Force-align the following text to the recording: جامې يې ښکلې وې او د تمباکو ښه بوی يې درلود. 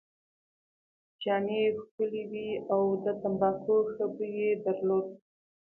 جامې 1.21 1.57
يې 1.63 1.69
ښکلې 1.81 2.23
وې 2.31 2.49
او 2.73 2.81
د 3.03 3.05
تمباکو 3.21 3.75
ښه 3.93 4.05
بوی 4.15 4.29
يې 4.39 4.51
درلود. 4.65 5.05